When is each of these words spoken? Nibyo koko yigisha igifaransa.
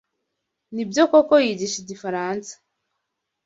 Nibyo 0.73 1.03
koko 1.11 1.33
yigisha 1.45 1.77
igifaransa. 1.83 2.53